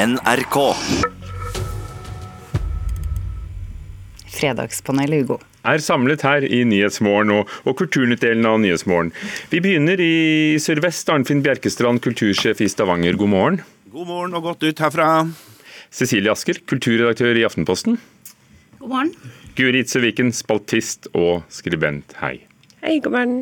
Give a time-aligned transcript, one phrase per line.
[0.00, 0.56] NRK.
[4.30, 5.36] Fredagspanelet, Ugo
[5.68, 9.10] er samlet her i Nyhetsmorgen og, og Kulturnytt-delen av Nyhetsmorgen.
[9.52, 11.10] Vi begynner i Sør-Vest.
[11.12, 13.60] Arnfinn Bjerkestrand, kultursjef i Stavanger, god morgen.
[13.92, 15.10] God morgen og godt ut herfra.
[15.92, 18.00] Cecilie Asker, kulturredaktør i Aftenposten.
[18.80, 19.12] God morgen.
[19.58, 22.38] Guri Itzeviken, spaltist og skribent, hei.
[22.80, 23.38] Hei, god morgen.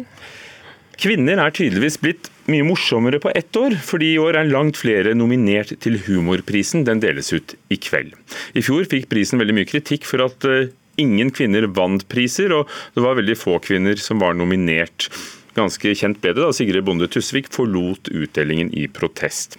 [0.99, 5.13] Kvinner er tydeligvis blitt mye morsommere på ett år, fordi i år er langt flere
[5.15, 6.83] nominert til Humorprisen.
[6.89, 8.17] Den deles ut i kveld.
[8.59, 12.67] I fjor fikk prisen veldig mye kritikk for at eh, ingen kvinner vant priser, og
[12.97, 15.07] det var veldig få kvinner som var nominert.
[15.55, 19.55] Ganske kjent ble det da Sigrid Bonde Tusvik forlot utdelingen i protest.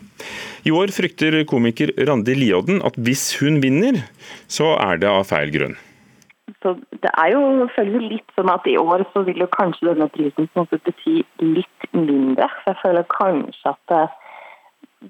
[0.67, 4.03] I år frykter komiker Randi Liodden at hvis hun vinner,
[4.51, 5.79] så er det av feil grunn.
[6.63, 6.73] Så
[7.03, 10.49] det er jo selvfølgelig litt sånn at i år så vil jo kanskje denne prisen
[10.51, 11.13] på en måte bety
[11.45, 12.49] litt mindre.
[12.63, 14.01] Så jeg føler kanskje at det,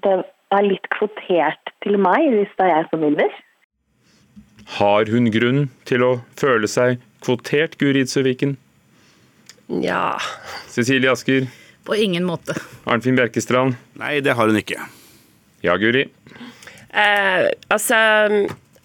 [0.06, 0.14] det
[0.54, 3.34] er litt kvotert til meg hvis det er jeg som vinner.
[4.78, 8.54] Har hun grunn til å føle seg kvotert, Guri Idsøviken?
[9.82, 10.16] Ja
[10.70, 11.46] Cecilie Asker?
[11.86, 12.54] På ingen måte.
[12.86, 13.74] Arnfinn Bjerkestrand?
[13.98, 14.78] Nei, det har hun ikke.
[15.66, 16.06] Ja, Guri?
[16.94, 17.96] eh, Altså,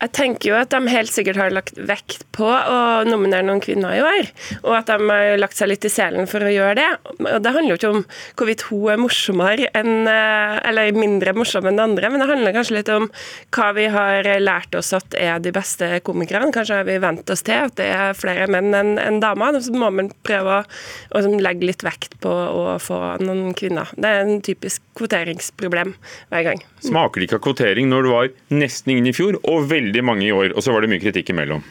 [0.02, 3.95] jeg tenker jo at de helt sikkert har lagt vekt på å nominere noen kvinner
[3.95, 4.31] i år,
[4.64, 6.89] og at de har lagt seg litt i selen for å gjøre det.
[7.19, 8.03] Og Det handler jo ikke om
[8.38, 12.78] hvorvidt hun er morsommere enn, eh, eller mindre morsom enn andre, men det handler kanskje
[12.80, 13.09] litt om
[13.56, 16.52] hva vi har lært oss at er de beste komikerne.
[16.56, 19.59] Kanskje har vi vent oss til at det er flere menn enn en damer.
[19.63, 23.91] Så må man prøve å, å liksom legge litt vekt på å få noen kvinner.
[23.95, 25.95] Det er en typisk kvoteringsproblem
[26.31, 26.61] hver gang.
[26.86, 28.30] Smaker det ikke av kvotering når det var
[28.61, 31.33] nesten ingen i fjor, og veldig mange i år, og så var det mye kritikk
[31.33, 31.63] imellom?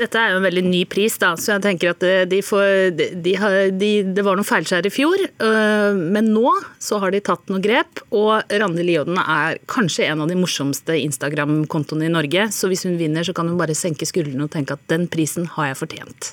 [0.00, 2.94] Dette er jo en veldig ny pris, da, så jeg tenker at eh, de får,
[3.20, 5.26] de, har, de, det var noen feilskjær i fjor.
[5.28, 10.24] øh, Men nå så har de tatt noen grep, og Randi Lioden er kanskje en
[10.24, 12.48] av de morsomste Instagram-kontoene i Norge.
[12.56, 15.50] Så hvis hun vinner, så kan hun bare senke skuldrene og tenke at den prisen
[15.58, 16.32] har jeg fortjent.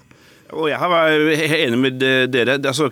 [0.56, 1.98] Og jeg er enig med
[2.32, 2.54] dere.
[2.61, 2.88] Altså,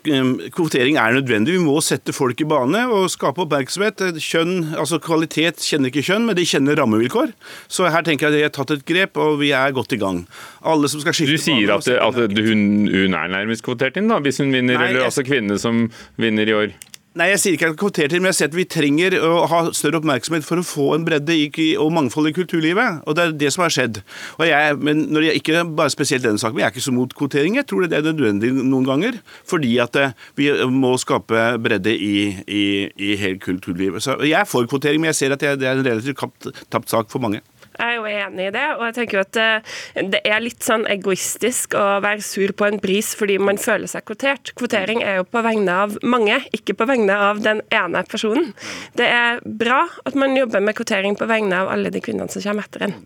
[0.52, 1.54] kvotering er nødvendig.
[1.56, 4.02] Vi må sette folk i bane og skape oppmerksomhet.
[4.20, 7.32] Kjønn, altså Kvalitet kjenner ikke kjønn, men de kjenner rammevilkår.
[7.72, 10.02] Så her tenker jeg at de har tatt et grep, og vi er godt i
[10.02, 10.26] gang.
[10.68, 11.88] Alle som skal skifte Du sier bane at,
[12.28, 15.24] at hun, hun er nærmest kvotert inn, da, hvis hun vinner, Nei, eller jeg- altså
[15.24, 15.86] kvinner som
[16.20, 16.76] vinner i år?
[17.16, 19.60] Nei, jeg sier ikke at kvoter til, men jeg sier at vi trenger å ha
[19.72, 21.38] større oppmerksomhet for å få en bredde
[21.80, 23.06] og mangfold i kulturlivet.
[23.08, 24.02] Og det er det som har skjedd.
[24.36, 26.92] Og jeg, men når jeg, Ikke bare spesielt denne saken, men jeg er ikke så
[26.92, 27.56] mot kvotering.
[27.56, 29.22] Jeg tror det er nødvendig noen ganger.
[29.48, 34.04] Fordi at eh, vi må skape bredde i, i, i hele kulturlivet.
[34.04, 36.20] Så jeg er for kvotering, men jeg ser at det er en relativt
[36.68, 37.40] tapt sak for mange.
[37.76, 39.74] Jeg er jo enig i det, og jeg tenker jo at eh,
[40.14, 44.06] det er litt sånn egoistisk å være sur på en pris fordi man føler seg
[44.08, 44.54] kvotert.
[44.58, 48.54] Kvotering er jo på vegne av mange, ikke på vegne av den ene personen.
[48.96, 52.44] Det er bra at man jobber med kvotering på vegne av alle de kvinnene som
[52.46, 52.98] kommer etter en.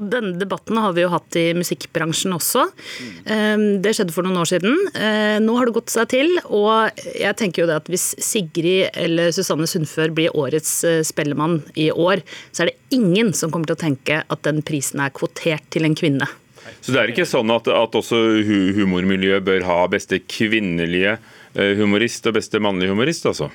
[0.00, 2.66] Denne debatten har vi jo hatt i musikkbransjen også.
[3.24, 4.76] Eh, Det skjedde for noen år siden.
[4.96, 8.90] Eh, Nå har det gått seg til, og jeg tenker jo det at hvis Sigrid
[8.96, 13.68] eller Susanne Sundfør blir årets eh, Spellemann i år, så er det ingen som kommer
[13.68, 16.28] til å tenke at den prisen er kvotert til en kvinne.
[16.80, 18.18] Så det er ikke sånn at, at også
[18.76, 21.18] humormiljøet bør ha beste kvinnelige
[21.54, 23.50] eh, humorist og beste mannlige humorist, altså?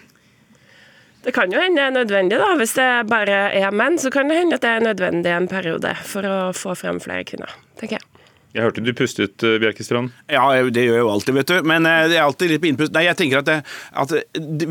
[1.26, 2.52] Det kan jo hende det er nødvendig, da.
[2.60, 5.96] Hvis det bare er menn, så kan det hende at det er nødvendig en periode
[6.06, 8.15] for å få frem flere kvinner, tenker jeg.
[8.56, 10.14] Jeg hørte du pustet, eh, Bjerkestrand.
[10.32, 11.56] Ja, det gjør jeg jo alltid, vet du.
[11.68, 12.94] Men eh, det er alltid litt på innpust.
[12.96, 13.58] Nei, jeg tenker at, det,
[13.92, 14.14] at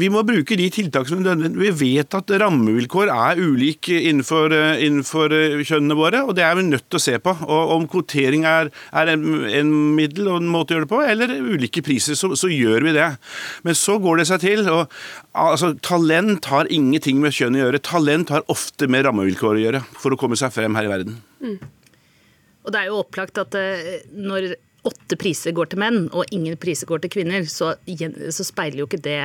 [0.01, 1.43] vi må bruke de tiltak som er.
[1.53, 6.65] Vi vet at rammevilkår er ulike innenfor, eh, innenfor kjønnene våre, og det er vi
[6.71, 7.37] nødt til å se på.
[7.45, 11.05] Og om kvotering er, er en, en middel og en måte å gjøre det på,
[11.05, 13.13] eller ulike priser, så, så gjør vi det.
[13.69, 14.65] Men så går det seg til.
[14.73, 14.89] og
[15.37, 17.85] altså, Talent har ingenting med kjønn å gjøre.
[17.85, 21.21] Talent har ofte med rammevilkår å gjøre for å komme seg frem her i verden.
[22.65, 24.55] Og det er jo opplagt at eh, når
[24.85, 28.89] åtte priser går til menn, og ingen priser går til kvinner, så, så speiler jo
[28.89, 29.21] ikke det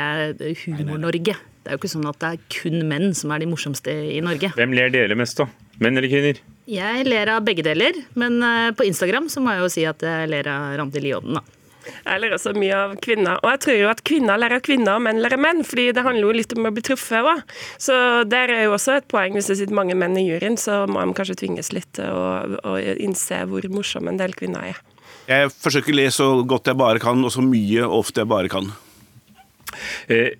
[0.64, 1.36] Humor-Norge.
[1.36, 4.22] Det er jo ikke sånn at det er kun menn som er de morsomste i
[4.24, 4.54] Norge.
[4.56, 5.50] Hvem ler dere mest, da?
[5.84, 6.40] Menn eller kvinner?
[6.70, 10.04] Jeg ler av begge deler, men eh, på Instagram så må jeg jo si at
[10.06, 11.44] jeg ler av Randi Lioden da.
[11.88, 13.40] Jeg lærer også mye av kvinner.
[13.44, 15.64] Og jeg tror jo at kvinner lærer av kvinner, og menn lærer menn.
[15.64, 17.42] fordi det handler jo litt om å bli truffet òg.
[17.82, 17.96] Så
[18.30, 19.34] der er jo også et poeng.
[19.38, 22.60] Hvis det sitter mange menn i juryen, så må de kanskje tvinges litt til å,
[22.64, 24.84] å innse hvor morsomme en del kvinner er.
[25.30, 28.32] Jeg forsøker å le så godt jeg bare kan, og så mye og ofte jeg
[28.32, 28.72] bare kan.
[30.10, 30.36] Eh,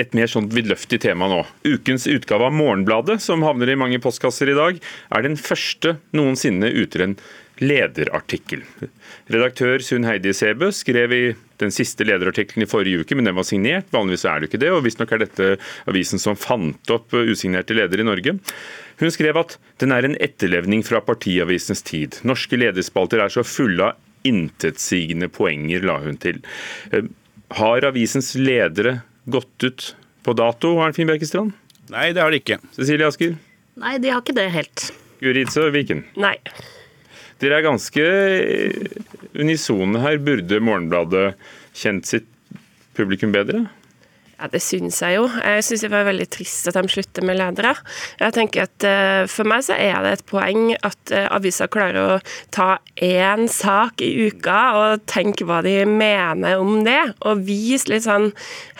[0.00, 1.42] Et mer sånn vidløftig tema nå.
[1.66, 4.78] Ukens utgave av Morgenbladet, som havner i mange postkasser i dag,
[5.12, 7.16] er den første noensinne uten en
[7.60, 8.64] lederartikkel.
[9.30, 11.22] Redaktør Sunn Heidi Sebø skrev i
[11.60, 13.90] den siste lederartikkelen i forrige uke, men den var signert.
[13.92, 15.48] Vanligvis er det ikke det, og visstnok er dette
[15.90, 18.36] avisen som fant opp usignerte ledere i Norge.
[19.00, 22.20] Hun skrev at den er en etterlevning fra partiavisens tid.
[22.28, 26.42] Norske lederspalter er så fulle av intetsigende poenger, la hun til.
[26.92, 27.06] Eh,
[27.56, 29.86] har avisens ledere gått ut
[30.24, 31.54] på dato, Arnfinn Bjerkestrand?
[31.90, 32.60] Nei, det har de ikke.
[32.76, 33.38] Cecilie Asker?
[33.80, 34.90] Nei, de har ikke det helt.
[35.20, 36.04] Guri og Viken?
[36.20, 36.36] Nei.
[37.40, 38.06] Dere er ganske
[39.40, 40.18] unisone her.
[40.20, 41.34] Burde Morgenbladet
[41.72, 42.28] kjent sitt
[42.96, 43.64] publikum bedre?
[44.40, 45.26] Ja, Det syns jeg jo.
[45.28, 47.74] Jeg syns det var veldig trist at de slutter med ledere.
[48.20, 52.00] Jeg tenker at uh, For meg så er det et poeng at uh, aviser klarer
[52.00, 52.18] å
[52.54, 58.06] ta én sak i uka og tenke hva de mener om det, og vise litt
[58.06, 58.30] sånn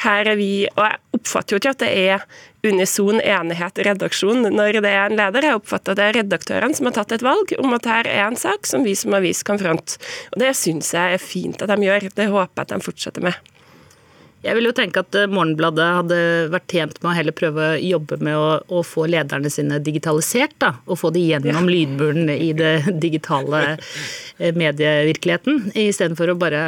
[0.06, 2.24] Her er vi Og jeg oppfatter jo ikke at det er
[2.64, 5.44] unison enighet i redaksjonen når det er en leder.
[5.48, 8.26] Jeg oppfatter at det er redaktørene som har tatt et valg om at her er
[8.26, 10.00] en sak som vi som avis kan fronte.
[10.32, 12.08] Og Det syns jeg er fint at de gjør.
[12.16, 13.36] Det håper jeg at de fortsetter med.
[14.40, 16.18] Jeg vil jo tenke at eh, Morgenbladet hadde
[16.52, 20.56] vært tjent med å heller prøve å jobbe med å, å få lederne sine digitalisert.
[20.62, 21.74] da, Og få de gjennom ja.
[21.74, 26.62] lydmuren i det digitale eh, medievirkeligheten, istedenfor å bare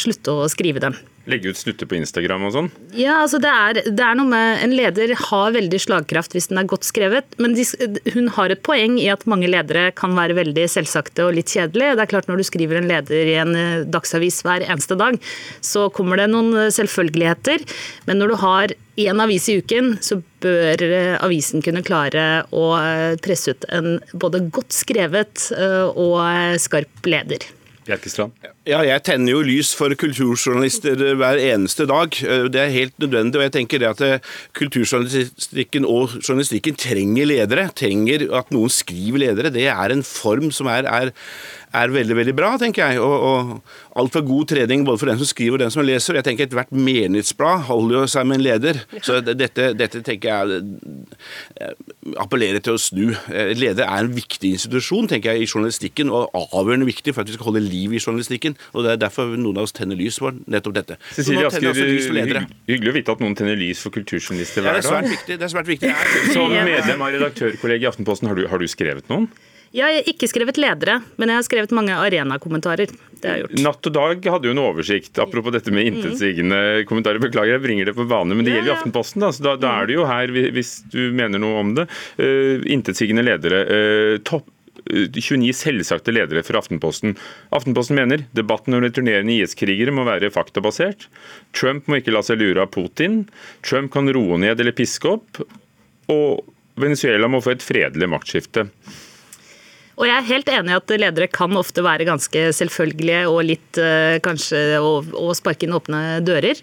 [0.00, 0.96] slutte å skrive dem.
[1.30, 2.66] Legge ut snutter på Instagram og sånn?
[2.92, 6.60] Ja, altså det er, det er, noe med En leder har veldig slagkraft hvis den
[6.60, 7.64] er godt skrevet, men de,
[8.12, 11.96] hun har et poeng i at mange ledere kan være veldig selvsagte og litt kjedelige.
[11.96, 15.16] Det er klart Når du skriver en leder i en eh, dagsavis hver eneste dag,
[15.64, 17.64] så kommer det noen selvfølgeligheter.
[18.08, 22.70] Men når du har én avis i uken, så bør eh, avisen kunne klare å
[22.78, 26.20] eh, presse ut en både godt skrevet og
[26.60, 27.48] skarp leder.
[27.84, 28.32] Bjerkestrand?
[28.64, 32.16] Ja, jeg tenner jo lys for kulturjournalister eh, hver eneste dag.
[32.24, 33.40] Eh, det er helt nødvendig.
[33.40, 37.68] og jeg tenker det at eh, Kulturjournalistikken og journalistikken trenger ledere.
[37.76, 39.52] Trenger at noen skriver ledere.
[39.52, 41.12] Det er en form som er, er
[41.74, 43.00] er veldig veldig bra, tenker jeg.
[43.02, 46.18] Og, og alt for god trening både for den som skriver og den som leser.
[46.18, 48.80] Jeg tenker Ethvert menighetsblad holder jo seg med en leder.
[49.02, 51.74] Så dette, dette tenker jeg
[52.20, 53.04] appellerer til å snu.
[53.32, 57.30] Eh, leder er en viktig institusjon tenker jeg, i journalistikken, og avgjørende viktig for at
[57.30, 58.58] vi skal holde liv i journalistikken.
[58.72, 60.98] og Det er derfor noen av oss tenner lys for nettopp dette.
[61.16, 61.72] Cecilie Asker,
[62.68, 64.84] hyggelig å vite at noen tenner lys for kulturjournalister hver dag.
[64.84, 65.38] Ja, det er svært viktig.
[65.40, 65.94] Det er svært viktig.
[66.34, 69.28] Som medlem av redaktørkollegiet i Aftenposten, har du, har du skrevet noen?
[69.74, 72.92] Jeg har ikke skrevet ledere, men jeg har skrevet mange arenakommentarer.
[73.18, 73.62] Det har jeg gjort.
[73.64, 75.18] Natt og Dag hadde jo en oversikt.
[75.18, 77.18] Apropos dette med intetsigende kommentarer.
[77.22, 79.24] Beklager, jeg bringer det på bane, men det gjelder jo Aftenposten.
[79.24, 81.88] Da, så da, da, er det jo her, hvis du mener noe om det,
[82.20, 83.64] uh, intetsigende ledere.
[83.66, 84.46] Uh, topp
[84.84, 87.16] 29 eh, selvsagte ledere fra Aftenposten.
[87.56, 91.08] Aftenposten mener debatten om returnerende IS-krigere må være faktabasert.
[91.56, 93.24] Trump må ikke la seg lure av Putin.
[93.64, 95.40] Trump kan roe ned eller piske opp.
[96.12, 96.44] Og
[96.80, 98.66] Venezuela må få et fredelig maktskifte.
[99.98, 103.78] Og jeg er helt enig i at ledere kan ofte være ganske selvfølgelige og litt
[103.80, 106.58] eh, kanskje å, sparke inn åpne dører.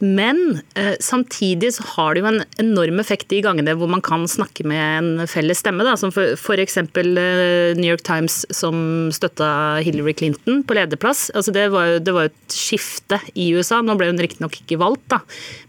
[0.00, 4.26] Men eh, samtidig så har det jo en enorm effekt de gangene hvor man kan
[4.30, 5.84] snakke med en felles stemme.
[5.86, 6.78] Da, som f.eks.
[6.80, 11.28] Eh, New York Times som støtta Hillary Clinton på lederplass.
[11.36, 13.82] Altså det, var jo, det var et skifte i USA.
[13.84, 15.20] Nå ble hun riktignok ikke valgt, da.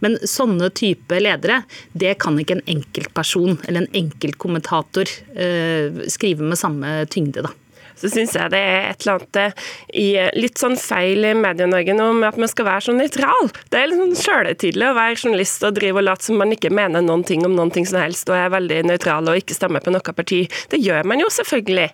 [0.04, 1.62] Men sånne type ledere,
[1.98, 7.48] det kan ikke en enkeltperson eller en enkeltkommentator eh, skrive med samme tyngde.
[7.48, 7.56] da
[8.02, 9.68] så syns jeg det er et eller annet eh,
[10.02, 10.08] i
[10.40, 13.52] litt sånn feil i Medie-Norge nå med at man skal være så nøytral.
[13.70, 16.74] Det er litt sånn sjølhøytidelig å være journalist og drive og late som man ikke
[16.74, 19.86] mener noen ting om noen ting som helst og er veldig nøytral og ikke stemmer
[19.86, 20.42] på noe parti.
[20.72, 21.90] Det gjør man jo selvfølgelig.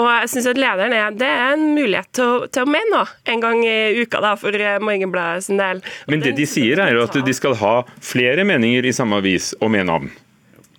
[0.00, 2.90] Og jeg syns at lederen er det er en mulighet til å, til å mene
[2.94, 5.84] noe en gang i uka da, for eh, Morgenbladet sin del.
[6.10, 9.52] Men det de sier er jo at de skal ha flere meninger i samme avis
[9.60, 10.12] og mene om.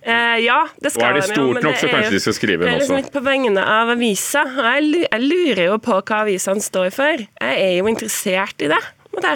[0.06, 2.68] Eh, ja, det skal Og er det stort nok, så kanskje de skal skrive den
[2.68, 2.70] også.
[2.70, 4.44] Det er liksom litt på vegne av avisa.
[4.68, 7.24] Jeg, jeg lurer jo på hva avisene står for.
[7.26, 8.82] Jeg er jo interessert i det.
[9.24, 9.34] det.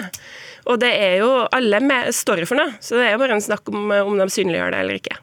[0.71, 3.43] Og det er jo alle med, står for noe, så det er jo bare en
[3.43, 5.19] snakk om om de synliggjør det eller ikke.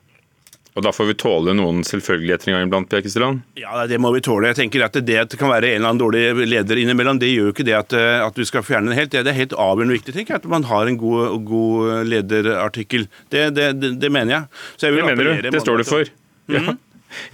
[0.79, 3.41] Og da får vi tåle noen selvfølgeligheter en gang iblant, Bjerkestrand?
[3.59, 4.53] Ja, det må vi tåle.
[4.53, 7.33] Jeg tenker at Det at det kan være en eller annen dårlig leder innimellom, det
[7.33, 9.11] gjør jo ikke det at, eh, at du skal fjerne den helt.
[9.11, 13.09] Det er helt avgjørende viktig tenker jeg, at man har en god, god lederartikkel.
[13.29, 14.61] Det, det, det, det, mener jeg.
[14.85, 15.51] jeg det mener du?
[15.51, 16.15] Det står du for?
[16.49, 16.75] Mm ja.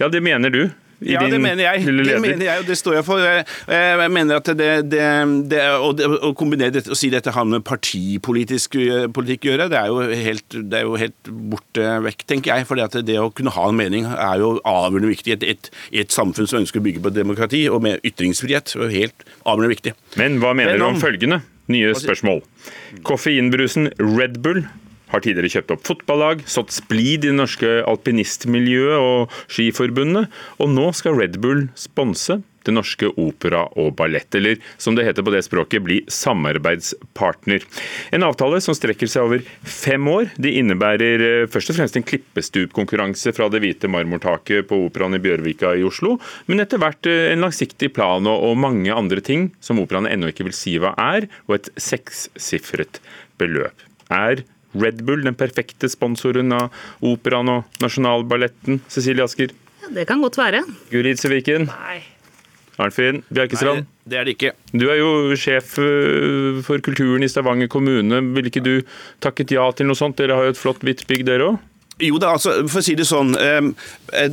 [0.01, 0.65] ja, det mener du.
[1.03, 1.85] Ja, det mener jeg.
[1.85, 3.23] Det mener jeg, og det står jeg for.
[3.25, 5.01] Jeg mener at det, det,
[5.51, 9.67] det å, å, kombinere dette og si dette har med partipolitisk eh, politikk å gjøre,
[9.73, 12.69] det er jo helt, det er jo helt borte vekk, tenker jeg.
[12.69, 15.71] For det å kunne ha en mening er jo avgjørende viktig i et, et,
[16.05, 18.75] et, samfunn som ønsker å bygge på demokrati og med ytringsfrihet.
[18.87, 19.95] er helt avgjørende viktig.
[20.21, 21.43] Men hva mener Men om, du om følgende?
[21.71, 22.43] Nye spørsmål.
[23.07, 24.63] Koffeinbrusen Red Bull
[25.15, 30.27] har tidligere kjøpt opp fotballag, sådd splid i det norske alpinistmiljøet og Skiforbundet,
[30.59, 35.21] og nå skal Red Bull sponse Det Norske Opera og Ballett, eller som det heter
[35.21, 37.61] på det språket, bli samarbeidspartner.
[38.09, 40.31] En avtale som strekker seg over fem år.
[40.41, 45.21] Det innebærer eh, først og fremst en klippestupkonkurranse fra det hvite marmortaket på Operaen i
[45.21, 46.15] Bjørvika i Oslo,
[46.49, 50.49] men etter hvert eh, en langsiktig plan og mange andre ting som operaen ennå ikke
[50.49, 52.97] vil si hva er, og et sekssifret
[53.37, 53.85] beløp.
[54.09, 54.41] Er
[54.75, 56.73] Red Bull den perfekte sponsoren av
[57.05, 58.81] operaen og Nasjonalballetten?
[58.91, 59.55] Cecilie Asker?
[59.83, 60.63] Ja, det kan godt være.
[60.91, 61.69] Guri Itseviken?
[61.71, 62.01] Nei.
[62.81, 63.85] Arnfinn Bjerkestrand?
[63.85, 64.51] Nei, det er det ikke.
[64.75, 68.19] Du er jo sjef øh, for kulturen i Stavanger kommune.
[68.35, 68.73] Ville ikke du
[69.23, 70.17] takket ja til noe sånt?
[70.19, 71.63] Dere har jo et flott hvitt bygg, dere òg?
[72.03, 74.25] Jo da, altså, for å si det sånn eh,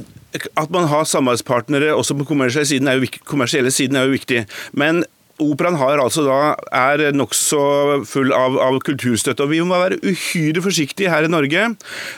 [0.58, 4.40] At man har samarbeidspartnere også på kommersielle siden er jo, kommersielle siden er jo viktig.
[4.75, 5.04] Men
[5.42, 6.38] Operaen har altså da,
[6.72, 7.62] er nokså
[8.08, 9.44] full av, av, kulturstøtte.
[9.44, 11.64] og Vi må være uhyre forsiktige her i Norge,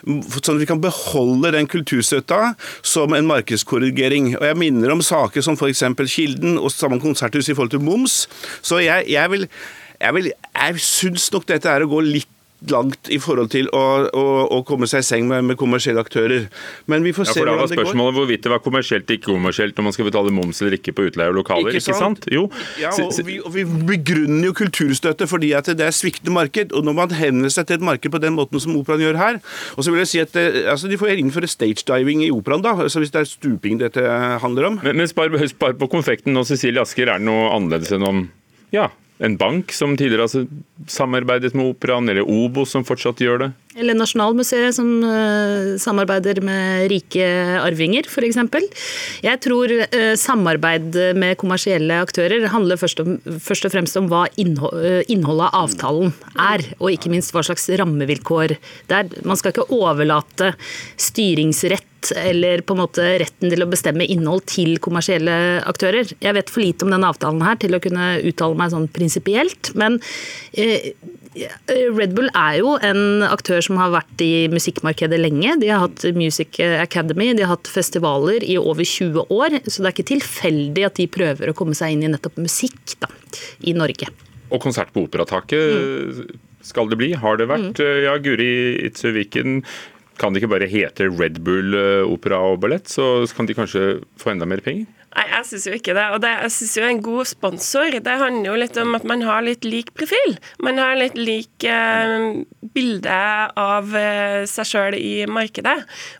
[0.04, 2.54] sånn at vi kan beholde den kulturstøtta
[2.84, 4.34] som en markedskorrigering.
[4.38, 5.84] Og Jeg minner om saker som f.eks.
[6.14, 8.24] Kilden og sammen konserthus i forhold til moms.
[8.62, 9.48] Så jeg, jeg vil
[10.00, 12.33] jeg, vil, jeg syns nok dette er å gå litt
[12.72, 14.24] langt i forhold til å, å,
[14.56, 16.48] å komme seg i seng med, med, kommersielle aktører.
[16.90, 17.88] Men vi får se ja, for hvordan det går.
[17.88, 20.96] Spørsmålet hvorvidt det var kommersielt eller ikke kommersielt når man skal betale moms eller ikke
[20.96, 21.76] på utleie av lokaler.
[21.76, 22.28] Ikke sant?
[22.32, 22.46] Jo.
[22.80, 26.74] Ja, og vi, og vi, begrunner jo kulturstøtte fordi at det er sviktende marked.
[26.74, 29.40] Og når man henvender seg til et marked på den måten som operaen gjør her
[29.76, 32.74] og så vil jeg si at det, altså, De får innføre stage-diving i operaen, da,
[32.86, 34.02] altså hvis det er stuping dette
[34.42, 34.80] handler om.
[34.84, 37.10] Men, men spar, spar på konfekten nå, Cecilie Asker.
[37.10, 38.26] Er det noe annerledes enn om
[38.74, 38.88] ja,
[39.22, 40.46] en bank som tidligere har
[40.90, 43.48] samarbeidet med Operaen, eller Obo som fortsatt gjør det?
[43.78, 47.26] Eller Nasjonalmuseet som uh, samarbeider med rike
[47.62, 48.40] arvinger, f.eks.
[49.22, 54.26] Jeg tror uh, samarbeid med kommersielle aktører handler først, om, først og fremst om hva
[54.26, 58.58] uh, innholdet av avtalen er, og ikke minst hva slags rammevilkår
[58.90, 59.10] det er.
[59.26, 60.54] Man skal ikke overlate
[60.98, 66.10] styringsrett eller på en måte retten til å bestemme innhold til kommersielle aktører.
[66.20, 69.72] Jeg vet for lite om denne avtalen her til å kunne uttale meg sånn prinsipielt,
[69.78, 70.00] men
[71.34, 75.56] Red Bull er jo en aktør som har vært i musikkmarkedet lenge.
[75.62, 79.58] De har hatt Music Academy, de har hatt festivaler i over 20 år.
[79.66, 82.96] Så det er ikke tilfeldig at de prøver å komme seg inn i nettopp musikk
[83.02, 83.10] da,
[83.66, 84.10] i Norge.
[84.52, 86.38] Og konsert på Operataket mm.
[86.66, 87.82] skal det bli, har det vært.
[87.82, 88.02] Mm.
[88.06, 88.52] Ja, Guri
[88.86, 89.64] Itzuviken,
[90.20, 93.84] kan det ikke bare hete Red Bull eh, opera og ballett, så kan de kanskje
[94.20, 94.86] få enda mer penger?
[95.14, 96.06] Nei, jeg syns jo ikke det.
[96.14, 99.22] Og det, jeg syns jo en god sponsor, det handler jo litt om at man
[99.26, 100.36] har litt lik profil.
[100.64, 102.42] Man har litt lik eh,
[102.74, 103.18] bilde
[103.60, 105.76] av eh, seg sjøl i markedet.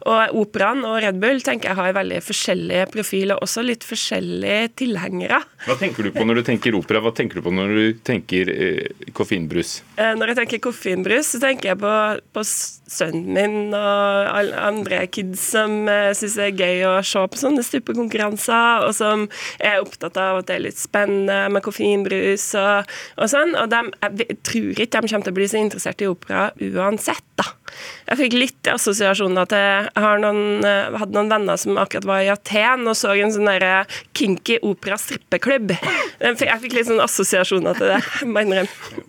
[0.06, 5.42] Og Operaen og Red Bull tenker jeg har veldig forskjellige profiler, også litt forskjellige tilhengere.
[5.66, 7.02] Hva tenker du på når du tenker opera?
[7.02, 9.80] Hva tenker du på når du tenker eh, koffeinbrus?
[9.98, 11.94] Eh, når jeg tenker koffeinbrus, så tenker jeg på,
[12.36, 17.22] på sønnen min og alle andre kids som eh, syns det er gøy å se
[17.30, 19.26] på sånne stuppekonkurranser og som
[19.58, 23.54] er opptatt av at det er litt spennende med koffeinbrus og, og sånn.
[23.60, 27.26] Og de, jeg tror ikke de kommer til å bli så interessert i opera uansett,
[27.40, 27.48] da.
[28.06, 32.30] Jeg fikk litt assosiasjoner til Jeg noen, eh, hadde noen venner som akkurat var i
[32.30, 35.74] Aten og så en sånn derre kinky opera strippeklubb.
[36.22, 39.04] Jeg fikk litt sånn assosiasjoner til det, må jeg innrømme.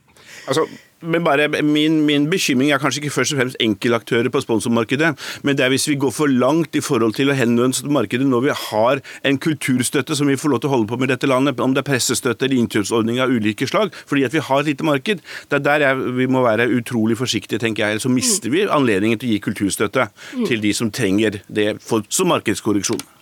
[0.45, 0.65] Altså,
[1.05, 5.13] men bare min, min, bekymring er kanskje ikke først og fremst enkeltaktører på sponsormarkedet,
[5.45, 8.27] men det er hvis vi går for langt i forhold til å henvende til markedet
[8.27, 11.13] når vi har en kulturstøtte som vi får lov til å holde på med i
[11.15, 14.63] dette landet, om det er pressestøtte eller innkjøpsordninger av ulike slag, fordi at vi har
[14.63, 15.23] et lite marked.
[15.49, 17.95] Det er der jeg, vi må være utrolig forsiktige, tenker jeg.
[17.95, 20.09] Ellers så mister vi anledningen til å gi kulturstøtte
[20.45, 23.14] til de som trenger det for, som markedskorreksjon.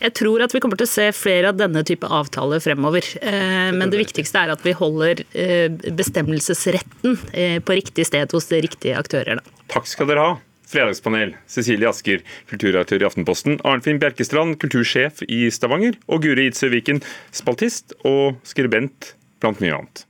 [0.00, 3.04] Jeg tror at vi kommer til å se flere av denne type avtaler fremover.
[3.20, 8.48] Eh, men det viktigste er at vi holder eh, bestemmelsesretten eh, på riktig sted hos
[8.48, 9.42] de riktige aktører.
[9.72, 10.38] Takk skal dere ha.
[10.70, 17.02] Fredagspanel, Cecilie Asker, kulturartør i Aftenposten, Arnfinn Bjerkestrand, kultursjef i Stavanger, og Guri Idsø Viken,
[17.34, 20.04] spaltist og skribent, blant mye annet.